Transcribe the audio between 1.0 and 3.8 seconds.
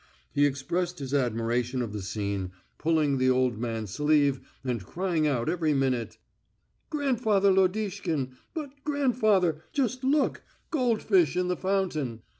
admiration of the scene, pulling the old